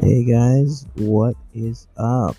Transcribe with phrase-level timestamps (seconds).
[0.00, 2.34] Hey guys, what is up?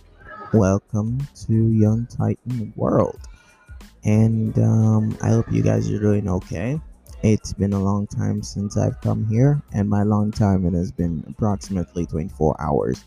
[0.52, 3.20] Welcome to Young Titan World.
[4.04, 6.82] And um, I hope you guys are doing okay.
[7.21, 10.92] It's been a long time since I've come here, and my long time it has
[10.92, 13.05] been approximately 24 hours.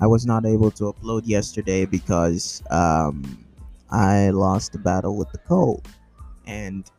[0.00, 3.44] I was not able to upload yesterday because um,
[3.90, 5.86] I lost the battle with the cold.
[6.46, 6.90] And,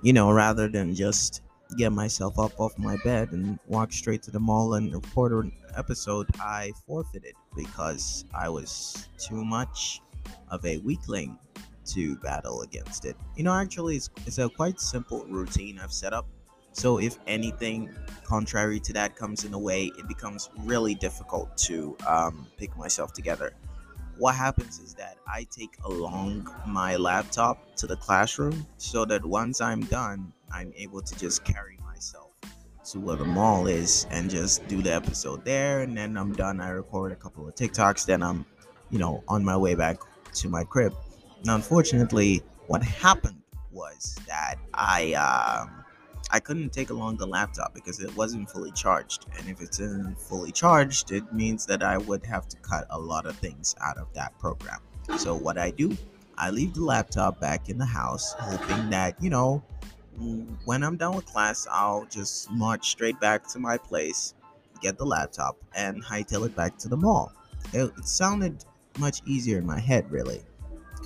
[0.00, 1.42] you know, rather than just
[1.76, 5.52] get myself up off my bed and walk straight to the mall and record an
[5.76, 10.00] episode, I forfeited because I was too much
[10.50, 11.38] of a weakling
[11.86, 13.16] to battle against it.
[13.36, 16.26] You know, actually, it's, it's a quite simple routine I've set up.
[16.72, 21.96] So if anything contrary to that comes in the way, it becomes really difficult to
[22.06, 23.52] um, pick myself together.
[24.18, 29.60] What happens is that I take along my laptop to the classroom so that once
[29.60, 32.30] I'm done, I'm able to just carry myself
[32.92, 35.82] to where the mall is and just do the episode there.
[35.82, 36.62] And then I'm done.
[36.62, 38.06] I record a couple of TikToks.
[38.06, 38.46] Then I'm,
[38.90, 39.98] you know, on my way back
[40.34, 40.94] to my crib.
[41.44, 45.84] Now, unfortunately, what happened was that I um,
[46.30, 49.26] I couldn't take along the laptop because it wasn't fully charged.
[49.38, 52.98] And if it's not fully charged, it means that I would have to cut a
[52.98, 54.80] lot of things out of that program.
[55.18, 55.96] So what I do,
[56.36, 59.62] I leave the laptop back in the house, hoping that you know
[60.64, 64.34] when I'm done with class, I'll just march straight back to my place,
[64.80, 67.32] get the laptop, and hightail it back to the mall.
[67.72, 68.64] It, it sounded
[68.98, 70.42] much easier in my head, really,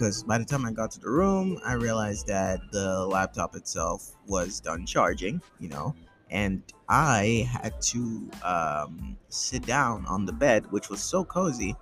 [0.00, 4.16] because by the time I got to the room, I realized that the laptop itself
[4.26, 5.94] was done charging, you know,
[6.30, 11.76] and I had to um, sit down on the bed, which was so cozy.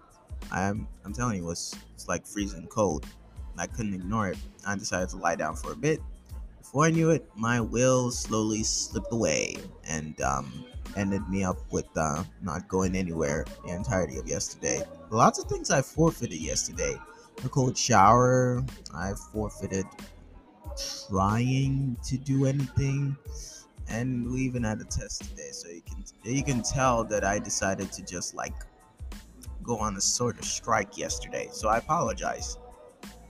[0.51, 3.07] I'm, I'm telling you, it was it's like freezing cold.
[3.57, 4.39] I couldn't ignore it.
[4.67, 6.01] I decided to lie down for a bit,
[6.59, 10.65] before I knew it, my will slowly slipped away and um,
[10.97, 14.83] ended me up with uh, not going anywhere the entirety of yesterday.
[15.11, 16.99] Lots of things I forfeited yesterday.
[17.45, 18.65] A cold shower.
[18.95, 19.87] I forfeited
[21.09, 23.17] trying to do anything,
[23.89, 25.51] and we even had a test today.
[25.53, 28.55] So you can you can tell that I decided to just like
[29.63, 31.49] go on a sort of strike yesterday.
[31.53, 32.59] So I apologize.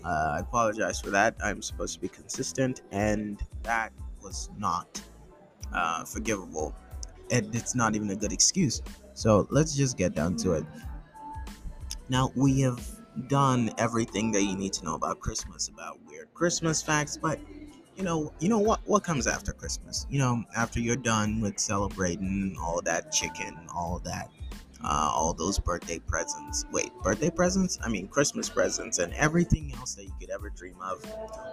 [0.05, 1.35] Uh, I apologize for that.
[1.43, 3.93] I'm supposed to be consistent, and that
[4.23, 5.01] was not
[5.75, 6.75] uh, forgivable.
[7.31, 8.81] And it's not even a good excuse.
[9.13, 10.65] So let's just get down to it.
[12.09, 12.81] Now, we have
[13.27, 17.39] done everything that you need to know about Christmas, about weird Christmas facts, but
[17.97, 20.07] you know, you know what what comes after Christmas?
[20.09, 24.31] You know, after you're done with celebrating all that chicken, all that
[24.85, 26.65] uh, all those birthday presents.
[26.73, 27.79] Wait, birthday presents?
[27.83, 31.05] I mean, Christmas presents and everything else that you could ever dream of.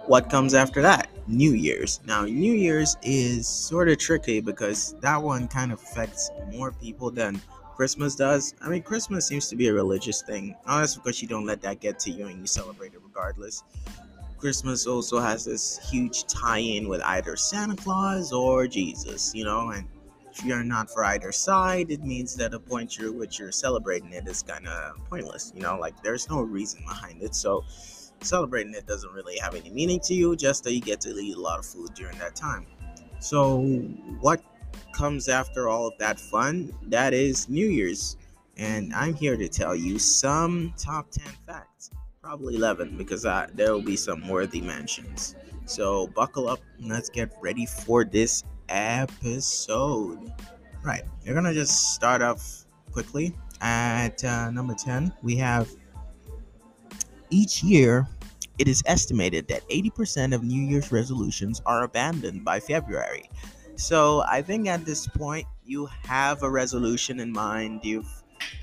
[0.06, 1.08] What comes after that?
[1.26, 2.00] New Year's.
[2.06, 7.10] Now, New Year's is sort of tricky because that one kind of affects more people
[7.10, 7.40] than
[7.76, 8.54] Christmas does.
[8.62, 10.56] I mean, Christmas seems to be a religious thing.
[10.66, 13.62] Oh, that's because you don't let that get to you and you celebrate it regardless.
[14.38, 19.70] Christmas also has this huge tie in with either Santa Claus or Jesus, you know,
[19.70, 19.86] and
[20.32, 24.12] if you're not for either side, it means that the point you're which you're celebrating
[24.12, 25.52] it is kind of pointless.
[25.54, 27.34] You know, like there's no reason behind it.
[27.34, 27.64] So
[28.22, 31.36] celebrating it doesn't really have any meaning to you, just that you get to eat
[31.36, 32.66] a lot of food during that time.
[33.20, 33.60] So
[34.20, 34.42] what
[34.96, 36.72] comes after all of that fun?
[36.84, 38.16] That is New Year's.
[38.56, 41.90] And I'm here to tell you some top 10 facts,
[42.22, 45.34] probably 11, because I, there will be some worthy mentions.
[45.66, 50.32] So buckle up and let's get ready for this episode.
[50.82, 53.36] Right, we're gonna just start off quickly.
[53.60, 55.68] At uh, number 10, we have
[57.30, 58.06] each year,
[58.58, 63.28] it is estimated that 80% of New Year's resolutions are abandoned by February.
[63.76, 67.84] So I think at this point, you have a resolution in mind.
[67.84, 68.10] You've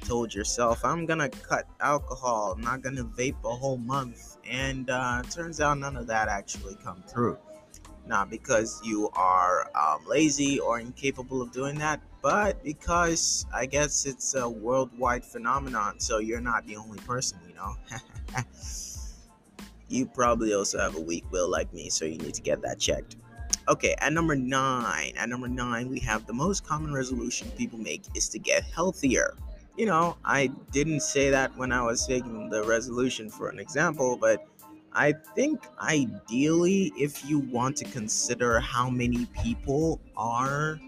[0.02, 4.38] told yourself, I'm gonna cut alcohol, I'm not gonna vape a whole month.
[4.50, 7.38] And uh, turns out none of that actually come through
[8.06, 14.06] not because you are um, lazy or incapable of doing that, but because I guess
[14.06, 16.00] it's a worldwide phenomenon.
[16.00, 17.76] So you're not the only person, you know.
[19.88, 22.80] you probably also have a weak will like me, so you need to get that
[22.80, 23.16] checked.
[23.68, 28.04] Okay, at number nine, at number nine, we have the most common resolution people make
[28.14, 29.36] is to get healthier.
[29.78, 34.18] You know, I didn't say that when I was taking the resolution for an example,
[34.18, 34.46] but
[34.92, 40.80] I think ideally, if you want to consider how many people are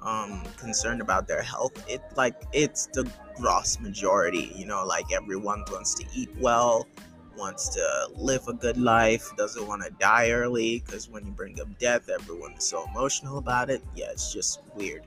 [0.00, 4.52] um, concerned about their health, it like it's the gross majority.
[4.56, 6.88] You know, like everyone wants to eat well,
[7.36, 10.82] wants to live a good life, doesn't want to die early.
[10.84, 13.82] Because when you bring up death, everyone is so emotional about it.
[13.94, 15.02] Yeah, it's just weird.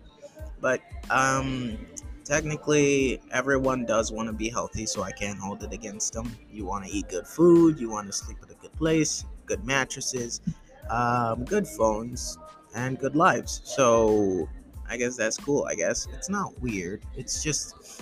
[0.61, 1.77] But um,
[2.25, 6.65] technically everyone does want to be healthy so i can't hold it against them you
[6.65, 10.41] want to eat good food you want to sleep at a good place good mattresses
[10.89, 12.37] um, good phones
[12.73, 14.49] and good lives so
[14.89, 18.01] i guess that's cool i guess it's not weird it's just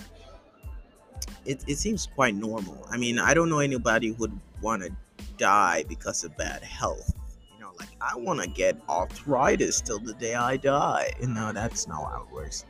[1.45, 2.87] it, it seems quite normal.
[2.89, 4.91] I mean i don't know anybody who would want to
[5.37, 7.13] die because of bad health.
[7.53, 11.11] You know like i want to get arthritis till the day i die.
[11.21, 12.65] You know that's not how it works.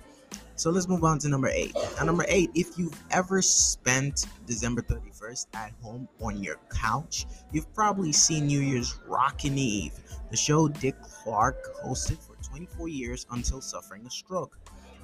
[0.55, 1.75] So let's move on to number eight.
[1.97, 7.73] Now, number eight, if you've ever spent December 31st at home on your couch, you've
[7.73, 9.93] probably seen New Year's Rockin' Eve,
[10.29, 14.59] the show Dick Clark hosted for 24 years until suffering a stroke.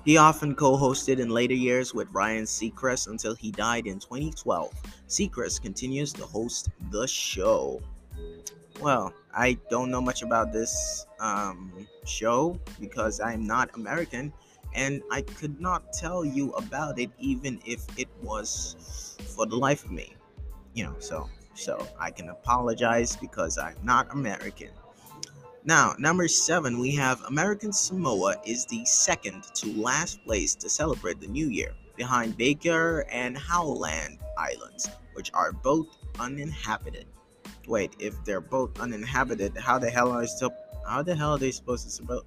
[0.10, 4.74] He often co hosted in later years with Ryan Seacrest until he died in 2012.
[5.08, 7.80] Seacrest continues to host the show.
[8.82, 14.34] Well, I don't know much about this um, show because I'm not American
[14.74, 19.86] and I could not tell you about it even if it was for the life
[19.86, 20.16] of me.
[20.74, 24.72] You know, so so I can apologize because I'm not American.
[25.70, 31.22] Now, number seven, we have American Samoa is the second to last place to celebrate
[31.22, 35.86] the new year, behind Baker and Howland Islands, which are both
[36.20, 37.06] uninhabited.
[37.68, 40.52] Wait, if they're both uninhabited, how the hell are they still?
[40.88, 42.24] How the hell are they supposed to celebrate?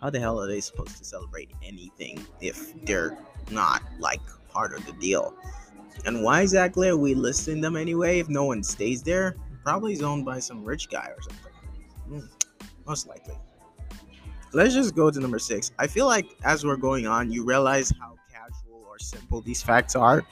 [0.00, 3.16] how the hell are they supposed to celebrate anything if they're
[3.52, 5.32] not like part of the deal?
[6.06, 9.36] And why exactly are we listing them anyway if no one stays there?
[9.62, 11.52] Probably is owned by some rich guy or something.
[12.10, 12.28] Mm,
[12.88, 13.34] most likely.
[14.54, 15.72] Let's just go to number six.
[15.78, 19.94] I feel like as we're going on, you realize how casual or simple these facts
[19.94, 20.24] are.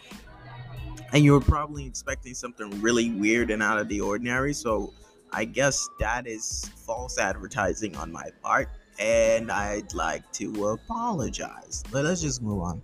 [1.12, 4.54] And you were probably expecting something really weird and out of the ordinary.
[4.54, 4.94] So
[5.32, 11.84] I guess that is false advertising on my part and I'd like to apologize.
[11.92, 12.82] But let's just move on.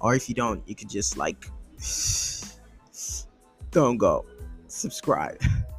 [0.00, 1.46] Or if you don't, you could just like
[3.70, 4.26] don't go.
[4.66, 5.40] Subscribe.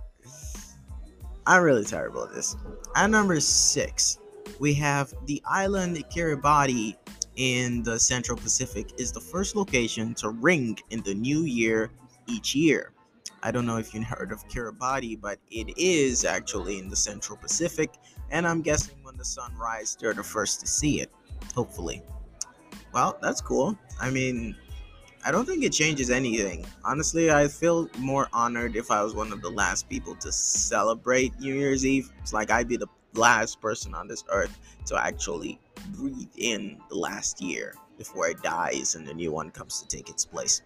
[1.46, 2.56] I'm really terrible at this.
[2.96, 4.20] At number six,
[4.60, 6.96] we have the island Kiribati
[7.36, 11.92] in the Central Pacific is the first location to ring in the new year
[12.28, 12.94] each year.
[13.42, 17.38] I don't know if you've heard of Kiribati, but it is actually in the Central
[17.38, 17.92] Pacific,
[18.30, 21.12] and I'm guessing when the sun rises, they're the first to see it.
[21.54, 22.02] Hopefully.
[22.94, 23.78] Well, that's cool.
[24.00, 24.56] I mean,
[25.26, 26.66] I don't think it changes anything.
[26.84, 31.40] Honestly, I feel more honored if I was one of the last people to celebrate
[31.40, 32.12] New Year's Eve.
[32.20, 35.60] It's like I'd be the last person on this earth to actually
[35.92, 40.10] breathe in the last year before it dies and the new one comes to take
[40.10, 40.62] its place.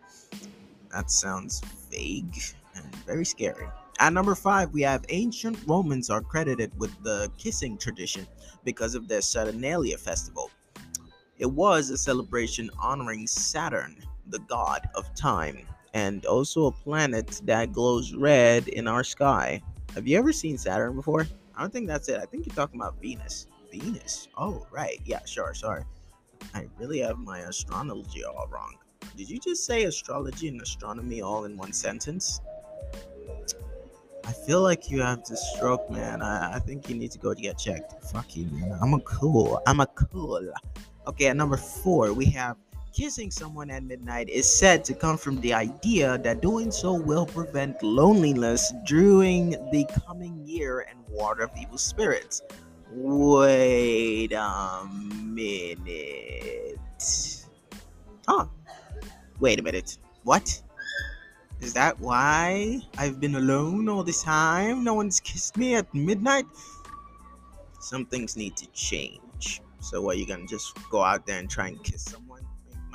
[0.92, 1.62] That sounds
[1.92, 2.42] vague
[2.76, 3.68] and very scary.
[4.00, 8.26] At number five, we have ancient Romans are credited with the kissing tradition
[8.64, 10.50] because of their Saturnalia festival.
[11.38, 13.98] It was a celebration honoring Saturn,
[14.30, 15.60] the god of time,
[15.94, 19.62] and also a planet that glows red in our sky.
[19.96, 21.28] Have you ever seen Saturn before?
[21.56, 22.20] I don't think that's it.
[22.22, 23.48] I think you're talking about Venus.
[23.72, 24.28] Venus?
[24.38, 25.02] Oh, right.
[25.06, 25.84] Yeah, sure, sorry.
[26.54, 28.76] I really have my astrology all wrong.
[29.16, 32.42] Did you just say astrology and astronomy all in one sentence?
[34.26, 36.22] I feel like you have the stroke, man.
[36.22, 37.94] I, I think you need to go to get checked.
[38.12, 38.78] Fuck you, man.
[38.82, 39.62] I'm a cool.
[39.66, 40.52] I'm a cool.
[41.08, 42.58] Okay, at number four, we have
[42.98, 47.28] kissing someone at midnight is said to come from the idea that doing so will
[47.28, 52.42] prevent loneliness during the coming year and ward off evil spirits.
[52.92, 56.80] Wait a minute.
[58.28, 58.46] Huh.
[59.40, 60.00] Wait a minute.
[60.24, 60.60] What?
[61.62, 64.84] Is that why I've been alone all this time?
[64.84, 66.46] No one's kissed me at midnight?
[67.80, 69.62] Some things need to change.
[69.82, 72.27] So, what, are you gonna just go out there and try and kiss someone?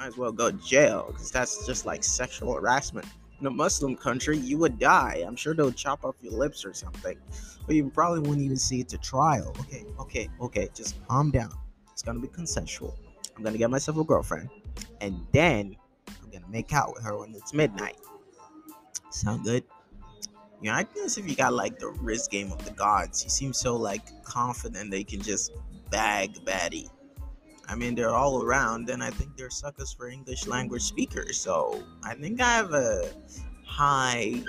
[0.03, 3.07] Might as well go to jail, because that's just like sexual harassment.
[3.39, 5.23] In a Muslim country, you would die.
[5.25, 7.17] I'm sure they'll chop off your lips or something.
[7.65, 9.55] But you probably wouldn't even see it to trial.
[9.61, 11.53] Okay, okay, okay, just calm down.
[11.93, 12.99] It's gonna be consensual.
[13.37, 14.51] I'm gonna get myself a girlfriend,
[15.01, 15.77] and then
[16.09, 17.99] I'm gonna make out with her when it's midnight.
[19.11, 19.63] Sound good?
[20.61, 23.31] You know, I guess if you got like the wrist game of the gods, you
[23.31, 25.53] seem so like confident they can just
[25.91, 26.91] bag baddie.
[27.69, 31.39] I mean, they're all around, and I think they're suckers for English language speakers.
[31.39, 33.11] So I think I have a
[33.65, 34.43] high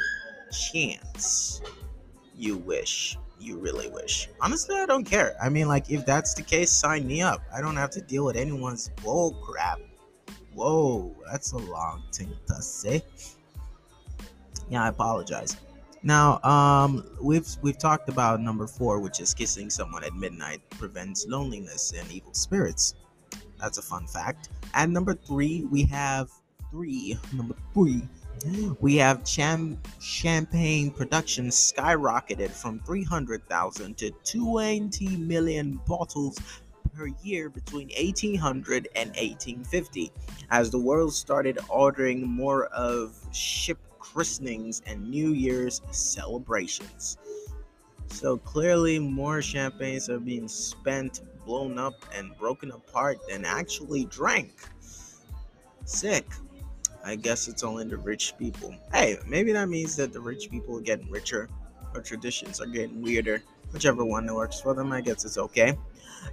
[0.51, 1.62] chance.
[2.36, 3.17] You wish.
[3.39, 4.29] You really wish.
[4.41, 5.36] Honestly, I don't care.
[5.41, 7.41] I mean, like, if that's the case, sign me up.
[7.53, 9.79] I don't have to deal with anyone's bull crap.
[10.53, 13.03] Whoa, that's a long thing to say
[14.70, 15.58] yeah, I apologize.
[16.01, 21.25] Now, um, we've we've talked about number four, which is kissing someone at midnight prevents
[21.27, 22.96] loneliness and evil spirits.
[23.63, 24.50] That's a fun fact.
[24.74, 26.29] And number three, we have
[26.70, 27.17] three.
[27.34, 28.01] Number three,
[28.82, 36.38] we have cham- champagne production skyrocketed from 300,000 to 20 million bottles
[36.93, 40.12] per year between 1800 and 1850
[40.51, 47.17] as the world started ordering more of ship christenings and New Year's celebrations.
[48.08, 54.52] So clearly, more champagnes are being spent, blown up, and broken apart than actually drank.
[55.86, 56.26] Sick.
[57.06, 58.74] I guess it's only the rich people.
[58.94, 61.50] Hey, maybe that means that the rich people are getting richer,
[61.94, 63.44] or traditions are getting weirder.
[63.72, 65.78] Whichever one that works for them, I guess it's okay.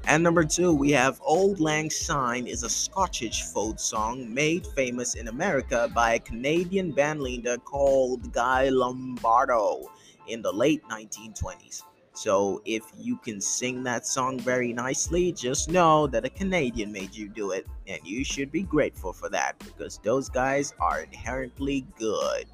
[0.06, 5.14] And number two, we have Auld Lang Syne is a Scottish folk song made famous
[5.14, 9.90] in America by a Canadian bandleader called Guy Lombardo
[10.28, 11.82] in the late 1920s.
[12.12, 17.14] So if you can sing that song very nicely, just know that a Canadian made
[17.14, 21.86] you do it, and you should be grateful for that because those guys are inherently
[21.98, 22.46] good.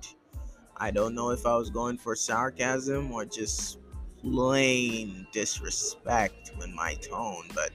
[0.77, 3.79] I don't know if I was going for sarcasm or just
[4.21, 7.71] plain disrespect with my tone, but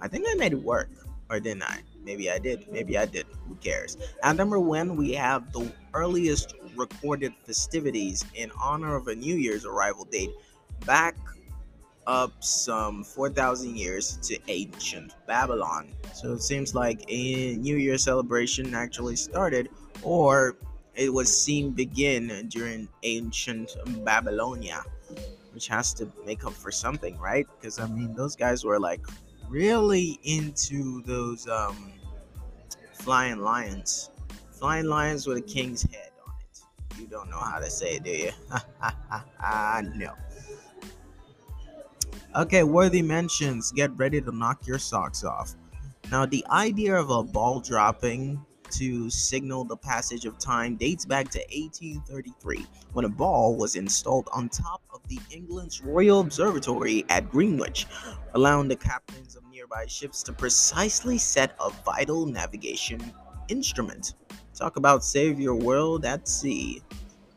[0.00, 0.90] I think I made it work.
[1.30, 1.78] Or didn't I?
[2.02, 2.70] Maybe I did.
[2.70, 3.26] Maybe I did.
[3.48, 3.96] Who cares?
[4.22, 9.64] At number one, we have the earliest recorded festivities in honor of a New Year's
[9.64, 10.30] arrival date
[10.86, 11.16] back
[12.06, 15.88] up some 4,000 years to ancient Babylon.
[16.12, 19.70] So it seems like a New Year celebration actually started,
[20.02, 20.56] or
[20.94, 24.82] it was seen begin during ancient Babylonia,
[25.52, 27.46] which has to make up for something, right?
[27.58, 29.00] Because I mean, those guys were like
[29.48, 31.92] really into those um,
[32.92, 34.10] flying lions,
[34.50, 37.00] flying lions with a king's head on it.
[37.00, 38.30] You don't know how to say it, do you?
[39.96, 40.12] no.
[42.36, 43.70] Okay, worthy mentions.
[43.70, 45.54] Get ready to knock your socks off.
[46.10, 51.28] Now, the idea of a ball dropping to signal the passage of time dates back
[51.30, 57.30] to 1833 when a ball was installed on top of the England's Royal Observatory at
[57.30, 57.86] Greenwich,
[58.34, 63.00] allowing the captains of nearby ships to precisely set a vital navigation
[63.46, 64.14] instrument.
[64.54, 66.82] Talk about save your world at sea.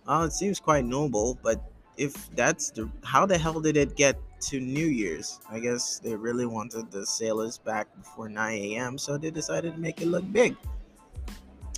[0.07, 1.61] Well, it seems quite noble, but
[1.97, 5.39] if that's the how the hell did it get to New Year's.
[5.49, 9.79] I guess they really wanted the sailors back before 9 a.m., so they decided to
[9.79, 10.55] make it look big.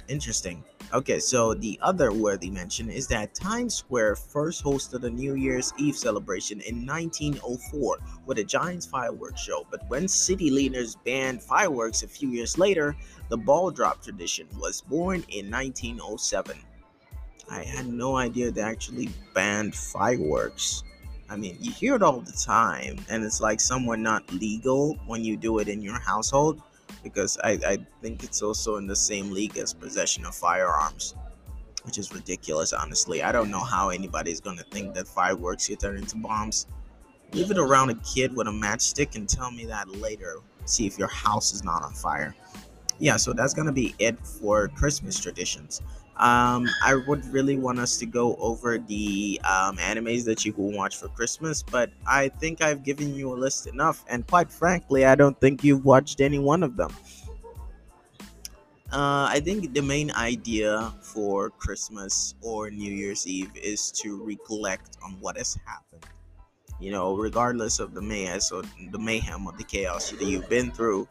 [0.10, 0.64] Interesting.
[0.92, 5.72] Okay, so the other worthy mention is that Times Square first hosted a New Year's
[5.78, 9.68] Eve celebration in 1904 with a giant fireworks show.
[9.70, 12.96] But when city leaders banned fireworks a few years later,
[13.30, 16.58] the ball drop tradition was born in 1907.
[17.50, 20.84] I had no idea they actually banned fireworks.
[21.30, 25.24] I mean, you hear it all the time, and it's like somewhat not legal when
[25.24, 26.62] you do it in your household
[27.04, 31.16] because I, I think it's also in the same league as possession of firearms,
[31.84, 33.24] which is ridiculous, honestly.
[33.24, 36.68] I don't know how anybody's gonna think that fireworks get turned into bombs.
[37.32, 40.38] Leave it around a kid with a matchstick and tell me that later.
[40.66, 42.36] See if your house is not on fire.
[42.98, 45.82] Yeah, so that's gonna be it for Christmas traditions.
[46.20, 50.76] Um, I would really want us to go over the um, animes that you can
[50.76, 55.06] watch for Christmas, but I think I've given you a list enough, and quite frankly,
[55.06, 56.94] I don't think you've watched any one of them.
[58.92, 64.98] Uh, I think the main idea for Christmas or New Year's Eve is to recollect
[65.02, 66.06] on what has happened.
[66.82, 70.72] You know, regardless of the mayhem, or the mayhem or the chaos that you've been
[70.72, 71.08] through,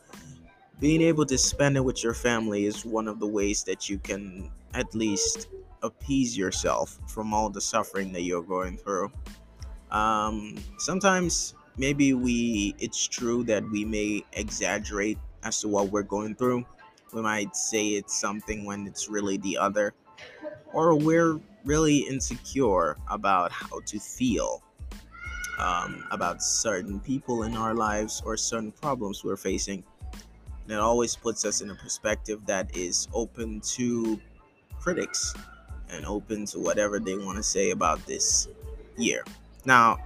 [0.81, 3.99] being able to spend it with your family is one of the ways that you
[3.99, 5.49] can at least
[5.83, 9.11] appease yourself from all the suffering that you're going through.
[9.91, 16.35] Um, sometimes maybe we it's true that we may exaggerate as to what we're going
[16.35, 16.65] through.
[17.13, 19.95] We might say it's something when it's really the other,
[20.73, 24.63] or we're really insecure about how to feel
[25.59, 29.83] um, about certain people in our lives or certain problems we're facing.
[30.65, 34.21] And it always puts us in a perspective that is open to
[34.81, 35.35] critics
[35.91, 38.49] and open to whatever they want to say about this
[38.97, 39.25] year.
[39.65, 39.99] Now,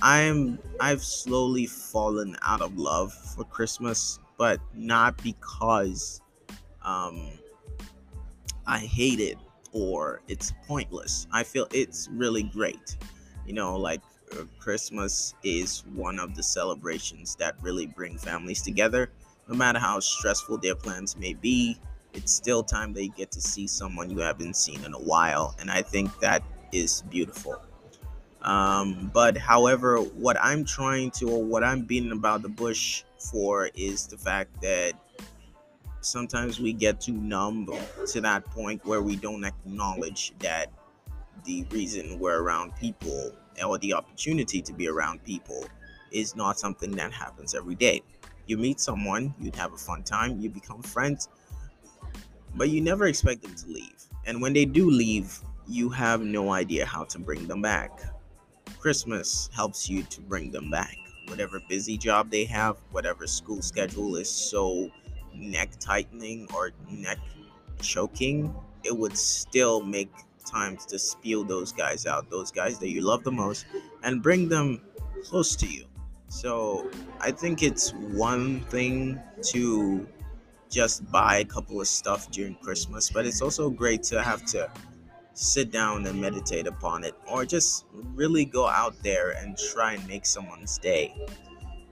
[0.00, 6.20] I'm I've slowly fallen out of love for Christmas, but not because
[6.82, 7.28] um,
[8.66, 9.38] I hate it
[9.72, 11.26] or it's pointless.
[11.32, 12.96] I feel it's really great.
[13.46, 19.10] You know, like uh, Christmas is one of the celebrations that really bring families together,
[19.48, 21.78] no matter how stressful their plans may be
[22.18, 25.54] it's still time they get to see someone you haven't seen in a while.
[25.60, 27.62] And I think that is beautiful.
[28.42, 33.70] Um, but however, what I'm trying to, or what I'm beating about the bush for,
[33.74, 34.94] is the fact that
[36.00, 37.68] sometimes we get too numb
[38.08, 40.72] to that point where we don't acknowledge that
[41.44, 43.32] the reason we're around people
[43.64, 45.64] or the opportunity to be around people
[46.10, 48.02] is not something that happens every day.
[48.46, 51.28] You meet someone, you'd have a fun time, you become friends,
[52.58, 54.02] but you never expect them to leave.
[54.26, 55.38] And when they do leave,
[55.68, 58.00] you have no idea how to bring them back.
[58.78, 60.96] Christmas helps you to bring them back.
[61.28, 64.90] Whatever busy job they have, whatever school schedule is so
[65.34, 67.18] neck tightening or neck
[67.80, 70.10] choking, it would still make
[70.44, 73.66] time to spew those guys out, those guys that you love the most,
[74.02, 74.80] and bring them
[75.24, 75.84] close to you.
[76.28, 80.06] So I think it's one thing to
[80.70, 84.70] just buy a couple of stuff during Christmas, but it's also great to have to
[85.34, 87.84] sit down and meditate upon it or just
[88.14, 91.14] really go out there and try and make someone's day.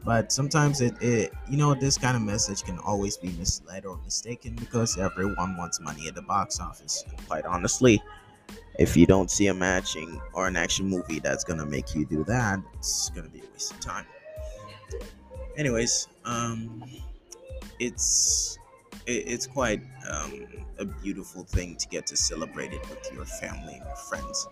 [0.04, 3.98] But sometimes it, it you know, this kind of message can always be misled or
[4.04, 7.04] mistaken because everyone wants money at the box office.
[7.08, 8.02] And quite honestly,
[8.78, 12.24] if you don't see a matching or an action movie that's gonna make you do
[12.24, 14.06] that, it's gonna be a waste of time.
[15.56, 16.84] Anyways, um,
[17.78, 18.58] it's
[19.06, 20.46] it, it's quite um,
[20.78, 24.46] a beautiful thing to get to celebrate it with your family and your friends.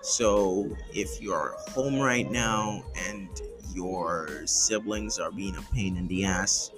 [0.00, 3.28] So if you're home right now and
[3.74, 6.70] your siblings are being a pain in the ass,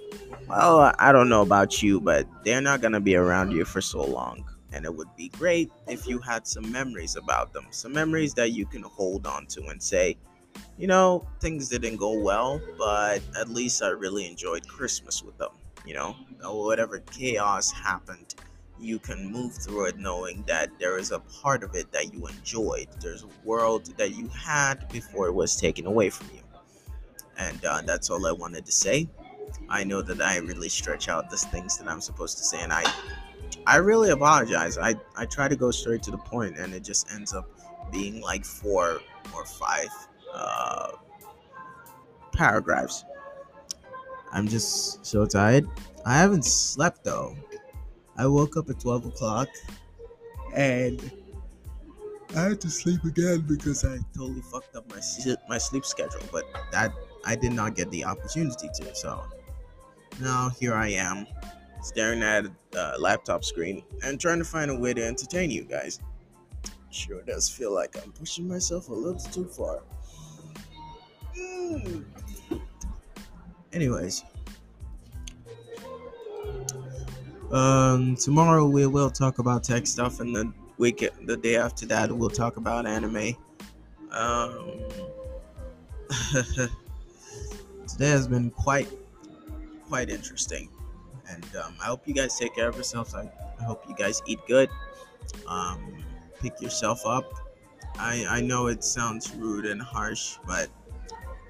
[0.47, 4.03] well, I don't know about you, but they're not gonna be around you for so
[4.03, 4.45] long.
[4.73, 8.51] And it would be great if you had some memories about them, some memories that
[8.51, 10.17] you can hold on to and say,
[10.77, 15.51] you know, things didn't go well, but at least I really enjoyed Christmas with them.
[15.85, 18.35] You know, whatever chaos happened,
[18.79, 22.25] you can move through it knowing that there is a part of it that you
[22.27, 22.87] enjoyed.
[22.99, 26.41] There's a world that you had before it was taken away from you.
[27.37, 29.07] And uh, that's all I wanted to say.
[29.69, 32.73] I know that I really stretch out the things that I'm supposed to say, and
[32.73, 32.83] I,
[33.67, 34.77] I really apologize.
[34.77, 37.49] I I try to go straight to the point, and it just ends up
[37.91, 39.01] being like four
[39.33, 39.89] or five
[40.33, 40.91] uh,
[42.33, 43.03] paragraphs.
[44.31, 45.67] I'm just so tired.
[46.05, 47.35] I haven't slept though.
[48.17, 49.49] I woke up at 12 o'clock
[50.55, 51.11] and
[52.35, 55.01] I had to sleep again because I totally fucked up my
[55.49, 56.21] my sleep schedule.
[56.31, 56.93] But that
[57.25, 58.95] I did not get the opportunity to.
[58.95, 59.23] So
[60.19, 61.27] now here I am,
[61.81, 65.99] staring at a laptop screen and trying to find a way to entertain you guys.
[66.89, 69.83] Sure does feel like I'm pushing myself a little too far.
[71.37, 72.03] Mm.
[73.73, 74.25] Anyways,
[77.51, 82.11] um, tomorrow we will talk about tech stuff, and the week, the day after that,
[82.11, 83.35] we'll talk about anime.
[84.11, 84.81] Um,
[87.87, 88.89] today has been quite,
[89.87, 90.69] quite interesting,
[91.29, 93.15] and um, I hope you guys take care of yourselves.
[93.15, 94.69] I, I hope you guys eat good.
[95.47, 96.03] Um,
[96.41, 97.31] pick yourself up.
[97.97, 100.67] I I know it sounds rude and harsh, but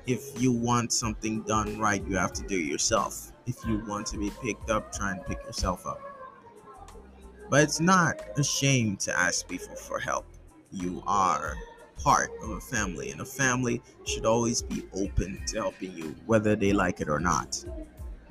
[0.08, 3.32] if you want something done right, you have to do it yourself.
[3.46, 6.02] If you want to be picked up, try and pick yourself up.
[7.50, 10.26] But it's not a shame to ask people for help.
[10.72, 11.56] You are
[11.98, 16.56] part of a family, and a family should always be open to helping you, whether
[16.56, 17.64] they like it or not.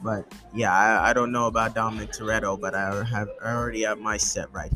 [0.02, 3.98] But yeah, I, I don't know about Dominic Toretto, but I have I already have
[3.98, 4.72] my set right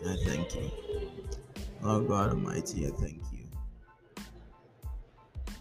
[0.00, 0.12] here.
[0.12, 0.70] I thank you.
[1.82, 3.31] Oh God Almighty, I thank you.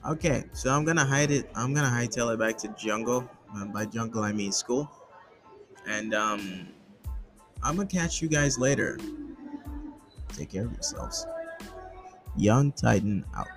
[0.03, 1.49] Okay, so I'm gonna hide it.
[1.53, 3.29] I'm gonna hightail it back to jungle.
[3.55, 4.89] And by jungle, I mean school.
[5.87, 6.69] And um,
[7.61, 8.97] I'm gonna catch you guys later.
[10.29, 11.27] Take care of yourselves.
[12.35, 13.47] Young Titan out.